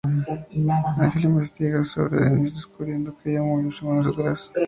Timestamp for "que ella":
3.19-3.43